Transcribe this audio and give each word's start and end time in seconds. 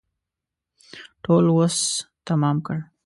ټول 1.23 1.45
وس 1.57 1.77
تمام 2.27 2.57
کړ. 2.65 2.77